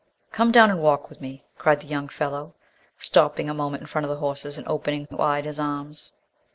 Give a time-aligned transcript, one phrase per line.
[0.31, 2.55] "Come down and walk with me," cried the young fellow,
[2.97, 6.11] stopping a moment in front of the horses and opening wide his arms.